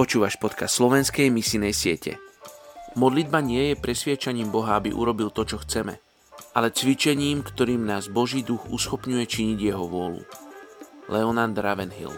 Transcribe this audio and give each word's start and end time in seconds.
Počúvaš 0.00 0.40
podcast 0.40 0.80
slovenskej 0.80 1.28
misijnej 1.28 1.76
siete. 1.76 2.16
Modlitba 2.96 3.44
nie 3.44 3.68
je 3.68 3.74
presviečaním 3.84 4.48
Boha, 4.48 4.80
aby 4.80 4.96
urobil 4.96 5.28
to, 5.28 5.44
čo 5.44 5.60
chceme, 5.60 6.00
ale 6.56 6.72
cvičením, 6.72 7.44
ktorým 7.44 7.84
nás 7.84 8.08
Boží 8.08 8.40
duch 8.40 8.64
uschopňuje 8.72 9.28
činiť 9.28 9.58
jeho 9.60 9.84
vôľu. 9.84 10.24
Leonard 11.12 11.52
Ravenhill 11.52 12.16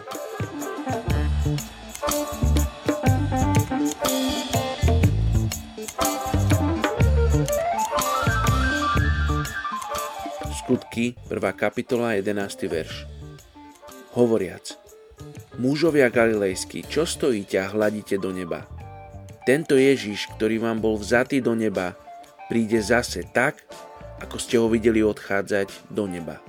Skutky, 10.63 11.19
1. 11.27 11.35
kapitola, 11.59 12.15
11. 12.15 12.31
verš. 12.63 13.03
Hovoriac, 14.15 14.82
Mužovia 15.61 16.09
galilejskí, 16.09 16.89
čo 16.89 17.05
stojíte 17.05 17.61
a 17.61 17.69
hľadíte 17.69 18.17
do 18.17 18.33
neba? 18.33 18.65
Tento 19.43 19.75
Ježiš, 19.75 20.31
ktorý 20.33 20.57
vám 20.63 20.79
bol 20.79 20.95
vzatý 20.95 21.43
do 21.43 21.53
neba, 21.53 21.93
príde 22.47 22.79
zase 22.79 23.27
tak, 23.27 23.61
ako 24.23 24.35
ste 24.39 24.55
ho 24.55 24.71
videli 24.71 25.03
odchádzať 25.03 25.91
do 25.91 26.07
neba. 26.07 26.39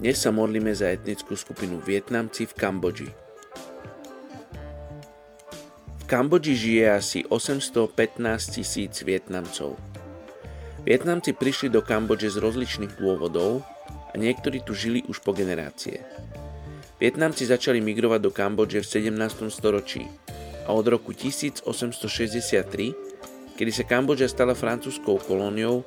Dnes 0.00 0.16
sa 0.16 0.32
modlíme 0.32 0.72
za 0.72 0.88
etnickú 0.88 1.36
skupinu 1.36 1.80
Vietnamci 1.80 2.48
v 2.48 2.52
Kambodži. 2.56 3.10
V 6.00 6.04
Kambodži 6.08 6.56
žije 6.56 6.84
asi 6.88 7.18
815 7.28 8.16
tisíc 8.56 9.04
Vietnamcov. 9.04 9.76
Vietnamci 10.88 11.36
prišli 11.36 11.68
do 11.68 11.84
Kambodže 11.84 12.32
z 12.32 12.40
rozličných 12.40 12.96
dôvodov 12.96 13.60
a 14.10 14.14
niektorí 14.16 14.64
tu 14.64 14.72
žili 14.72 15.04
už 15.04 15.20
po 15.20 15.36
generácie. 15.36 16.00
Vietnamci 17.00 17.48
začali 17.48 17.80
migrovať 17.80 18.20
do 18.20 18.28
Kambodže 18.28 18.84
v 18.84 19.08
17. 19.08 19.48
storočí 19.48 20.04
a 20.68 20.76
od 20.76 20.84
roku 20.84 21.16
1863, 21.16 23.56
kedy 23.56 23.72
sa 23.72 23.88
Kambodža 23.88 24.28
stala 24.28 24.52
francúzskou 24.52 25.16
kolóniou, 25.24 25.80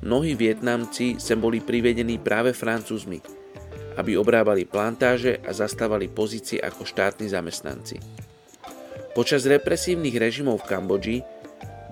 mnohí 0.00 0.32
Vietnamci 0.32 1.20
sem 1.20 1.36
boli 1.36 1.60
privedení 1.60 2.16
práve 2.16 2.56
francúzmi, 2.56 3.20
aby 4.00 4.16
obrábali 4.16 4.64
plantáže 4.64 5.36
a 5.44 5.52
zastávali 5.52 6.08
pozície 6.08 6.56
ako 6.64 6.88
štátni 6.88 7.28
zamestnanci. 7.28 8.00
Počas 9.12 9.44
represívnych 9.44 10.16
režimov 10.16 10.64
v 10.64 10.68
Kambodži 10.72 11.20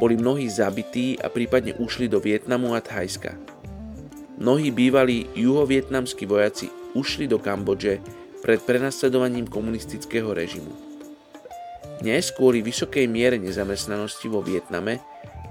boli 0.00 0.16
mnohí 0.16 0.48
zabití 0.48 1.20
a 1.20 1.28
prípadne 1.28 1.76
ušli 1.76 2.08
do 2.08 2.24
Vietnamu 2.24 2.72
a 2.72 2.80
Thajska. 2.80 3.36
Mnohí 4.40 4.72
bývalí 4.72 5.28
juhovietnamskí 5.36 6.24
vojaci 6.24 6.72
ušli 6.96 7.28
do 7.28 7.36
Kambodže 7.36 8.21
pred 8.42 8.58
prenasledovaním 8.58 9.46
komunistického 9.46 10.34
režimu. 10.34 10.74
Dnes 12.02 12.34
kvôli 12.34 12.58
vysokej 12.66 13.06
miere 13.06 13.38
nezamestnanosti 13.38 14.26
vo 14.26 14.42
Vietname 14.42 14.98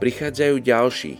prichádzajú 0.03 0.59
ďalší 0.59 1.15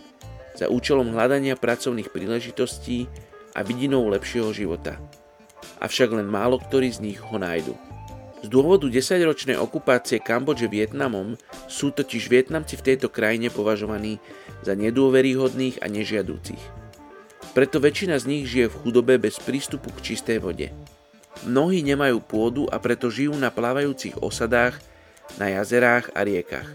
za 0.52 0.68
účelom 0.68 1.16
hľadania 1.16 1.56
pracovných 1.56 2.12
príležitostí 2.12 3.08
a 3.56 3.64
vidinou 3.64 4.04
lepšieho 4.12 4.52
života. 4.52 5.00
Avšak 5.80 6.12
len 6.12 6.28
málo 6.28 6.60
ktorí 6.60 6.92
z 6.92 7.00
nich 7.00 7.18
ho 7.24 7.40
nájdu. 7.40 7.72
Z 8.44 8.50
dôvodu 8.50 8.90
10-ročnej 8.90 9.56
okupácie 9.56 10.20
Kambodže 10.20 10.68
Vietnamom 10.68 11.40
sú 11.70 11.94
totiž 11.94 12.28
Vietnamci 12.28 12.76
v 12.76 12.84
tejto 12.92 13.08
krajine 13.08 13.48
považovaní 13.48 14.20
za 14.66 14.76
nedôveryhodných 14.76 15.80
a 15.80 15.86
nežiadúcich. 15.88 16.60
Preto 17.56 17.78
väčšina 17.78 18.18
z 18.18 18.24
nich 18.28 18.44
žije 18.50 18.68
v 18.68 18.78
chudobe 18.82 19.14
bez 19.16 19.38
prístupu 19.38 19.94
k 19.94 20.12
čistej 20.12 20.42
vode. 20.42 20.74
Mnohí 21.42 21.82
nemajú 21.82 22.22
pôdu 22.22 22.70
a 22.70 22.78
preto 22.78 23.10
žijú 23.10 23.34
na 23.34 23.50
plávajúcich 23.50 24.18
osadách, 24.22 24.78
na 25.42 25.50
jazerách 25.50 26.14
a 26.14 26.22
riekach. 26.22 26.70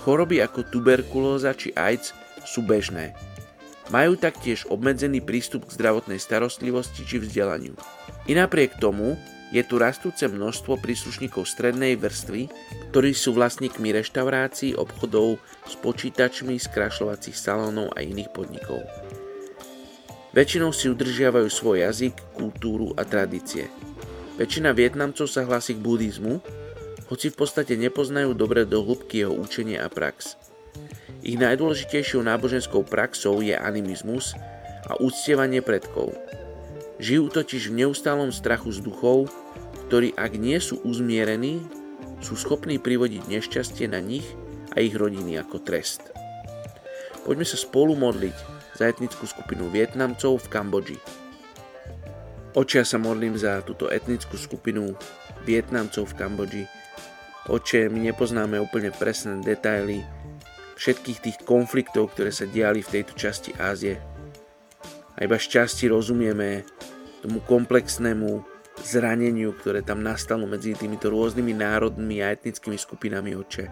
Choroby 0.00 0.40
ako 0.40 0.64
tuberkulóza 0.72 1.52
či 1.52 1.76
AIDS 1.76 2.16
sú 2.48 2.64
bežné. 2.64 3.12
Majú 3.92 4.16
taktiež 4.16 4.64
obmedzený 4.68 5.20
prístup 5.20 5.68
k 5.68 5.76
zdravotnej 5.76 6.20
starostlivosti 6.20 7.04
či 7.04 7.20
vzdelaniu. 7.20 7.76
I 8.28 8.36
napriek 8.36 8.76
tomu 8.80 9.16
je 9.48 9.64
tu 9.64 9.80
rastúce 9.80 10.28
množstvo 10.28 10.76
príslušníkov 10.80 11.48
strednej 11.48 11.96
vrstvy, 11.96 12.52
ktorí 12.92 13.16
sú 13.16 13.32
vlastníkmi 13.32 13.92
reštaurácií, 13.96 14.76
obchodov 14.76 15.40
s 15.64 15.72
počítačmi, 15.80 16.60
skrašľovacích 16.60 17.36
salónov 17.36 17.92
a 17.96 18.04
iných 18.04 18.28
podnikov. 18.32 18.84
Väčšinou 20.36 20.76
si 20.76 20.92
udržiavajú 20.92 21.48
svoj 21.48 21.88
jazyk, 21.88 22.36
kultúru 22.36 22.92
a 23.00 23.08
tradície. 23.08 23.72
Väčšina 24.38 24.70
Vietnamcov 24.70 25.26
sa 25.26 25.42
hlási 25.42 25.74
k 25.74 25.82
buddhizmu, 25.82 26.38
hoci 27.10 27.26
v 27.26 27.36
podstate 27.36 27.74
nepoznajú 27.74 28.38
dobre 28.38 28.62
do 28.62 28.86
hĺbky 28.86 29.26
jeho 29.26 29.34
učenie 29.34 29.82
a 29.82 29.90
prax. 29.90 30.38
Ich 31.26 31.34
najdôležitejšou 31.34 32.22
náboženskou 32.22 32.86
praxou 32.86 33.42
je 33.42 33.58
animizmus 33.58 34.38
a 34.86 34.94
úctievanie 35.02 35.58
predkov. 35.58 36.14
Žijú 37.02 37.34
totiž 37.34 37.74
v 37.74 37.82
neustálom 37.82 38.30
strachu 38.30 38.70
z 38.70 38.78
duchov, 38.78 39.26
ktorí 39.90 40.14
ak 40.14 40.38
nie 40.38 40.62
sú 40.62 40.78
uzmierení, 40.86 41.58
sú 42.22 42.38
schopní 42.38 42.78
privodiť 42.78 43.26
nešťastie 43.26 43.90
na 43.90 43.98
nich 43.98 44.26
a 44.70 44.78
ich 44.78 44.94
rodiny 44.94 45.34
ako 45.34 45.58
trest. 45.58 46.14
Poďme 47.26 47.42
sa 47.42 47.58
spolu 47.58 47.98
modliť 47.98 48.36
za 48.78 48.86
etnickú 48.86 49.26
skupinu 49.26 49.66
Vietnamcov 49.66 50.46
v 50.46 50.50
Kambodži. 50.50 50.98
Oče, 52.56 52.80
ja 52.80 52.86
sa 52.88 52.96
modlím 52.96 53.36
za 53.36 53.60
túto 53.60 53.92
etnickú 53.92 54.40
skupinu 54.40 54.96
Vietnamcov 55.44 56.08
v 56.08 56.16
Kambodži. 56.16 56.64
Oče, 57.44 57.92
my 57.92 58.08
nepoznáme 58.08 58.56
úplne 58.56 58.88
presné 58.88 59.36
detaily 59.44 60.00
všetkých 60.80 61.18
tých 61.20 61.38
konfliktov, 61.44 62.16
ktoré 62.16 62.32
sa 62.32 62.48
diali 62.48 62.80
v 62.80 62.92
tejto 63.00 63.12
časti 63.12 63.52
Ázie. 63.60 64.00
A 65.18 65.28
iba 65.28 65.36
šťastí 65.36 65.92
rozumieme 65.92 66.64
tomu 67.20 67.44
komplexnému 67.44 68.40
zraneniu, 68.80 69.52
ktoré 69.52 69.84
tam 69.84 70.00
nastalo 70.00 70.48
medzi 70.48 70.72
týmito 70.72 71.12
rôznymi 71.12 71.52
národnými 71.52 72.24
a 72.24 72.32
etnickými 72.32 72.78
skupinami, 72.78 73.36
oče. 73.36 73.64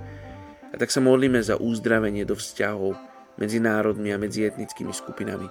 A 0.69 0.75
tak 0.77 0.93
sa 0.93 1.01
modlíme 1.01 1.41
za 1.41 1.57
uzdravenie 1.57 2.27
do 2.29 2.37
vzťahov 2.37 2.93
medzi 3.41 3.57
národmi 3.57 4.13
a 4.13 4.21
medzi 4.21 4.45
etnickými 4.45 4.93
skupinami. 4.93 5.49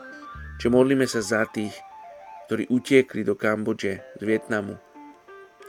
Čo 0.62 0.70
modlíme 0.70 1.08
sa 1.08 1.24
za 1.24 1.48
tých, 1.48 1.74
ktorí 2.46 2.70
utiekli 2.70 3.26
do 3.26 3.34
Kambodže 3.34 4.06
z 4.18 4.24
Vietnamu, 4.24 4.78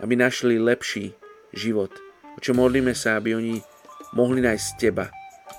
aby 0.04 0.14
našli 0.14 0.60
lepší 0.60 1.16
život. 1.56 1.88
Oče, 2.36 2.52
modlíme 2.52 2.92
sa, 2.92 3.16
aby 3.16 3.32
oni 3.32 3.56
mohli 4.12 4.44
nájsť 4.44 4.68
teba. 4.76 5.08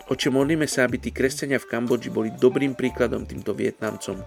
Oče, 0.07 0.29
modlíme 0.29 0.69
sa, 0.69 0.85
aby 0.85 1.01
tí 1.01 1.09
kresťania 1.09 1.57
v 1.57 1.69
Kambodži 1.73 2.13
boli 2.13 2.29
dobrým 2.29 2.77
príkladom 2.77 3.25
týmto 3.25 3.57
Vietnamcom, 3.57 4.22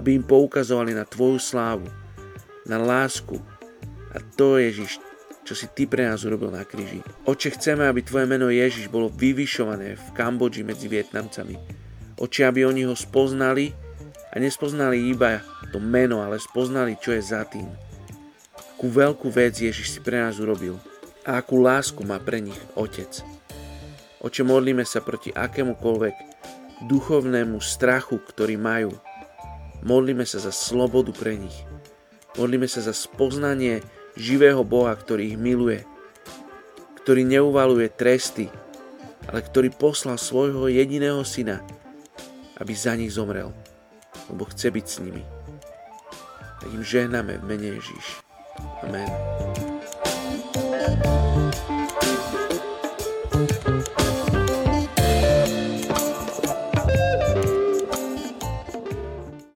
aby 0.00 0.16
im 0.16 0.24
poukazovali 0.24 0.96
na 0.96 1.04
Tvoju 1.04 1.36
slávu, 1.36 1.86
na 2.64 2.80
lásku 2.80 3.36
a 4.16 4.18
to, 4.34 4.56
Ježiš, 4.56 4.96
čo 5.44 5.52
si 5.52 5.68
Ty 5.68 5.84
pre 5.92 6.08
nás 6.08 6.24
urobil 6.24 6.48
na 6.48 6.64
kríži. 6.64 7.04
Oče, 7.28 7.52
chceme, 7.52 7.84
aby 7.84 8.00
Tvoje 8.00 8.24
meno 8.24 8.48
Ježiš 8.48 8.88
bolo 8.88 9.12
vyvyšované 9.12 10.00
v 10.00 10.06
Kambodži 10.16 10.64
medzi 10.64 10.88
Vietnamcami. 10.88 11.60
Oče, 12.16 12.48
aby 12.48 12.64
oni 12.64 12.88
ho 12.88 12.96
spoznali 12.96 13.83
a 14.34 14.42
nespoznali 14.42 14.98
iba 15.14 15.38
to 15.70 15.78
meno, 15.78 16.18
ale 16.20 16.42
spoznali, 16.42 16.98
čo 16.98 17.14
je 17.14 17.22
za 17.22 17.46
tým. 17.46 17.70
Akú 18.74 18.90
veľkú 18.90 19.30
vec 19.30 19.62
Ježiš 19.62 19.96
si 19.96 20.00
pre 20.02 20.18
nás 20.18 20.42
urobil 20.42 20.76
a 21.22 21.38
akú 21.38 21.62
lásku 21.62 22.02
má 22.02 22.18
pre 22.18 22.42
nich 22.42 22.58
Otec. 22.74 23.22
Oče, 24.18 24.42
modlíme 24.42 24.82
sa 24.82 24.98
proti 24.98 25.30
akémukoľvek 25.30 26.14
duchovnému 26.90 27.62
strachu, 27.62 28.18
ktorý 28.18 28.58
majú. 28.58 28.90
Modlíme 29.86 30.26
sa 30.26 30.42
za 30.42 30.50
slobodu 30.50 31.14
pre 31.14 31.38
nich. 31.38 31.54
Modlíme 32.34 32.66
sa 32.66 32.82
za 32.82 32.90
spoznanie 32.90 33.78
živého 34.18 34.66
Boha, 34.66 34.90
ktorý 34.98 35.32
ich 35.32 35.38
miluje, 35.38 35.86
ktorý 37.04 37.22
neuvaluje 37.22 37.86
tresty, 37.94 38.50
ale 39.30 39.44
ktorý 39.44 39.70
poslal 39.70 40.18
svojho 40.18 40.66
jediného 40.66 41.22
syna, 41.22 41.62
aby 42.58 42.72
za 42.74 42.98
nich 42.98 43.14
zomrel 43.14 43.54
lebo 44.30 44.44
chce 44.48 44.70
byť 44.70 44.86
s 44.86 44.96
nimi. 45.02 45.22
Tak 46.60 46.70
im 46.72 46.84
žehname 46.84 47.36
v 47.38 47.44
mene 47.44 47.68
Ježíš. 47.76 48.24
Amen. 48.86 49.10
thank 50.74 51.04
you 51.04 51.33